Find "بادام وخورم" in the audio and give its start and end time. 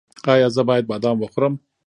0.89-1.53